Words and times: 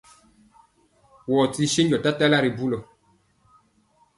Wɔɔ 1.29 1.45
ti 1.53 1.63
senjɔ 1.73 1.97
tatala 2.03 2.37
ri 2.43 2.51
bulɔ. 2.57 2.79